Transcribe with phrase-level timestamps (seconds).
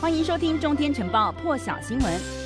[0.00, 2.37] 欢迎收听《中天晨报》破晓新闻。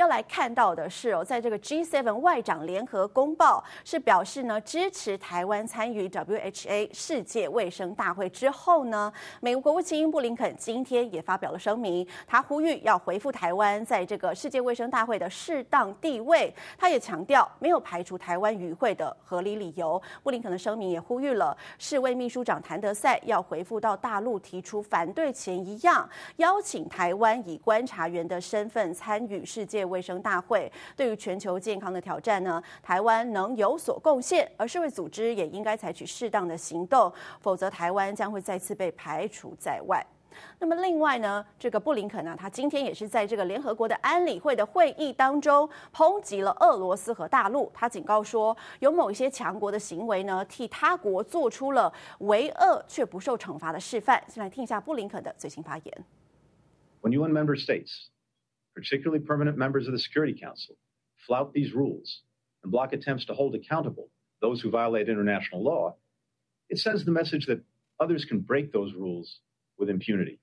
[0.00, 16.52] 要来看到的是哦，在这个 G7 外长联合公报是表示呢，支持台湾参与 WHA 世界卫生大会之后呢，美国国务卿布林肯今天也发表了声明，他呼吁要回复台湾在这个世界卫生大会的适当地位。
[16.78, 20.00] 他也强调没有排除台湾与会的合理理由。
[20.22, 40.02] 布林肯的声明也呼吁了世卫秘书长谭德赛要回复到大陆提出反对前一样，邀请台湾以观察员的身份参与世界卫生大会对于全球健康的挑战呢，台湾能有所贡献，而世卫组织也应该采取适当的行动，否则台湾将会再次被排除在外。
[40.60, 54.22] 那么另外呢，这个布林肯呢，他今天也是在这个联合国的安理会的会议当中抨击了俄罗斯和大陆，他警告说，有某一些强国的行为呢，替他国做出了为恶却不受惩罚的示范。
[54.28, 56.04] 先来听一下布林肯的最新发言。
[57.02, 57.90] When UN member states
[58.74, 60.76] particularly permanent members of the Security Council,
[61.26, 62.22] flout these rules
[62.62, 65.96] and block attempts to hold accountable those who violate international law,
[66.68, 67.62] it sends the message that
[67.98, 69.40] others can break those rules
[69.78, 70.40] with impunity.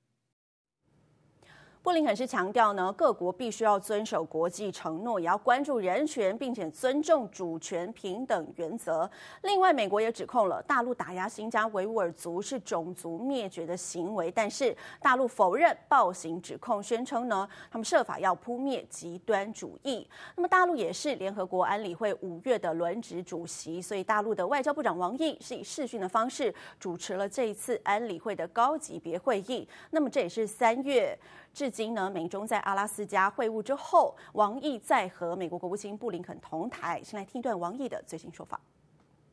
[1.88, 9.10] 布林肯是强调呢，各国必须要遵守国际承诺，也要关注人权，并且尊重主权平等原则。
[9.44, 20.06] 另外，美国也指控了大陆打压新疆维吾尔族是种族灭绝的行为，但是大陆否认暴行指控，宣称呢，他们设法要扑灭极端主义。
[20.36, 29.66] 那么，大陆也是联合国安理会五月的轮值主席，所以大陆的外交部长王毅是以视讯的方式主持了这一次安理会的高级别会议。
[29.92, 31.18] 那么，这也是三月。
[31.57, 37.03] 至今呢，美中在阿拉斯加会晤之后，王毅再和美国国务卿布林肯同台。
[37.05, 38.61] 先来听一段王毅的最新说法：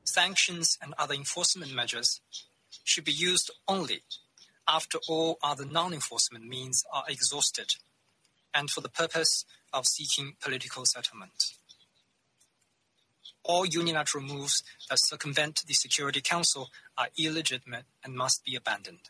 [0.06, 2.18] Sanctions and other enforcement measures
[2.86, 4.02] should be used only
[4.66, 7.70] after all other non-enforcement means are exhausted,
[8.54, 11.54] and for the purpose of seeking political settlement.
[13.44, 19.10] All unilateral moves that circumvent the Security Council are illegitimate and must be abandoned.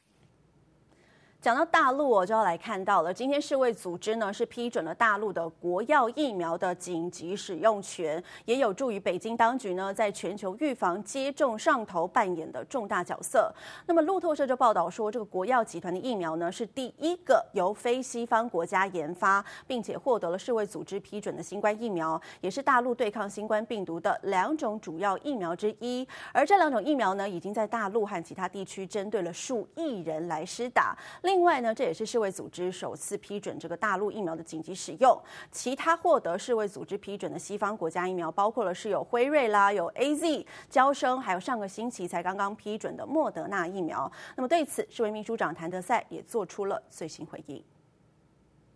[1.45, 3.13] 讲到大陆，我就要来看到了。
[3.13, 13.55] 今天世卫组织呢是批准了大陆的国药疫苗的紧急使用权，也有助于北京当局呢在全球预防接种上头扮演的重大角色。
[13.85, 26.09] 那么路透社就报道说，这个国药集团的疫苗呢是第一个由非西方国家研发，并且获得了世卫组织批准的新冠疫苗，也是大陆对抗新冠病毒的两种主要疫苗之一。
[26.33, 30.97] 而这两种疫苗呢，已经在大陆和其他地区针对了数亿人来施打。
[31.21, 35.21] 另另外呢，这也是世卫组织首次批准这个大陆疫苗的紧急使用。
[35.51, 44.11] 其他获得世卫组织批准的西方国家疫苗，包括了是有辉瑞啦、有 AZ、交生，还有上个星期才刚刚批准的莫德纳疫苗。
[44.37, 47.61] 那么对此，世卫秘书长谭德赛也做出了最新回应。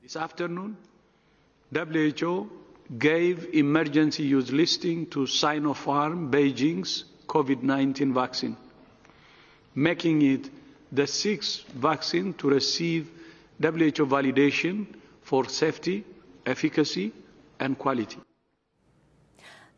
[0.02, 0.74] This afternoon,
[1.70, 2.48] WHO
[2.98, 8.56] gave emergency use listing to Sinopharm Beijing's COVID-19 vaccine,
[9.76, 10.50] making it
[10.92, 13.10] the sixth vaccine to receive
[13.60, 14.86] WHO validation
[15.22, 16.04] for safety,
[16.46, 17.12] efficacy,
[17.60, 18.18] and quality.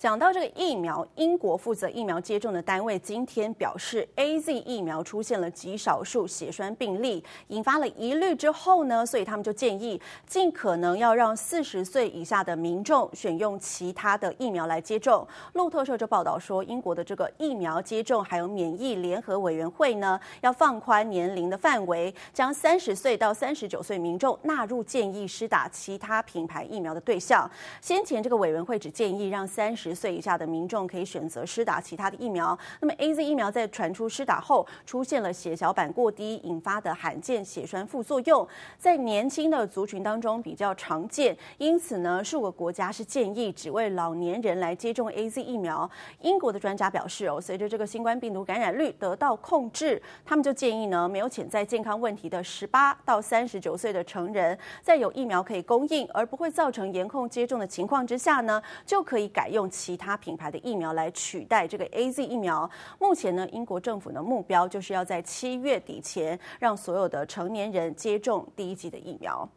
[0.00, 15.28] 讲到这个疫苗，英国负责疫苗接种的单位今天表示，AZ 疫苗出现了极少数血栓病例，引发了疑虑之后呢，所以他们就建议尽可能要让四十岁以下的民众选用其他的疫苗来接种。
[15.52, 27.46] 路透社就报道说，英国的这个疫苗接种还有免疫联合委员会呢，要放宽年龄的范围，将三十岁到三十九岁民众纳入建议施打其他品牌疫苗的对象。
[27.82, 32.56] 先前这个委员会只建议让三十十岁以下的民众可以选择施打其他的疫苗。
[32.80, 38.46] 那么 AZ 疫苗在传出施打后出现了血小板过低引发的罕见血栓副作用，
[38.78, 45.90] 在年轻的族群当中比较常见，因此呢，数个国家是建议只为老年人来接种 AZ 疫苗。
[46.20, 59.68] 英国的专家表示哦，随着这个新冠病毒感染率得到控制，他们就建议呢，没有潜在健康问题的十八到三十九岁的成人，在有疫苗可以供应而不会造成严控接种的情况之下呢，就可以改用。
[59.80, 62.70] 其他品牌的疫苗来取代这个 AZ 疫苗。
[62.98, 69.48] 目前呢，英国政府的目标就是要在七月底前让所有的成年人接种第一剂的疫苗。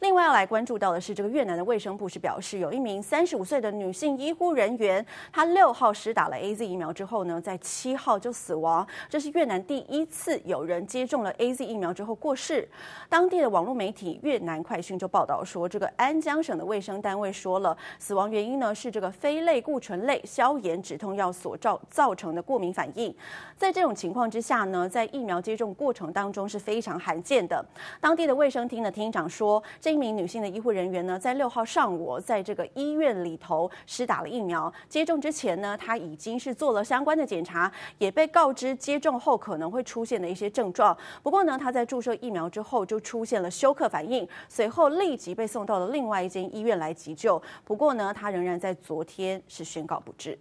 [0.00, 8.86] 另外要来关注到的是，这个越南的卫生部是表示，有一名三十五岁的女性医护人员，她六号施打了 AZ 疫苗之后呢，在七号就死亡。
[9.08, 12.68] 这是越南第一次有人接种了 AZ 疫苗之后过世。
[13.08, 23.14] 当地的网络媒体越南快讯就报道说，这个安江省的卫生单位说了，死亡原因呢是这个非类固醇类消炎止痛药所造造成的过敏反应。
[23.56, 27.64] 在这种情况之下呢，在疫苗接种过程当中是非常罕见的。
[28.00, 34.72] 当地的卫生厅的厅长说，这一名女性的医护人员呢，在六号上午在这个医院里头施打了疫苗。
[34.88, 40.96] 接种之前呢，她已经是做了相关的检查，也被告知接种后可能会出现的一些症状。
[41.22, 47.40] 不过呢，她在注射疫苗之后就出现了休克反应，随后立即被送到了另外一间医院来急救。
[47.64, 50.38] 不过呢，她仍然在昨天是宣告不治。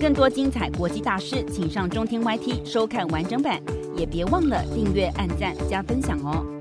[0.00, 3.60] 更多精彩国际大事，请上中天 YT 收看完整版，
[3.96, 6.53] 也别忘了订阅、按赞、加分享哦。